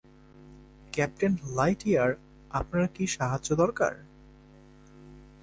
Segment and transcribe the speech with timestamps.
[0.93, 2.11] Captain Lightyear,
[2.51, 3.93] আপনরা কি সাহায্য দরকার?